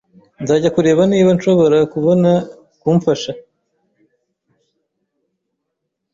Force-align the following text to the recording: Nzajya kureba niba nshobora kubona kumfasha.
Nzajya 0.41 0.69
kureba 0.75 1.01
niba 1.11 1.29
nshobora 1.37 1.77
kubona 1.93 2.31
kumfasha. 2.81 3.31